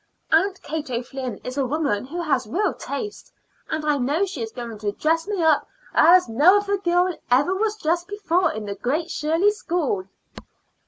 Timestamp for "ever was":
7.29-7.77